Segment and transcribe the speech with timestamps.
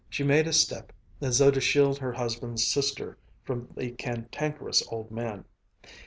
[0.09, 5.11] She made a step as though to shield her husband's sister from the cantankerous old
[5.11, 5.45] man.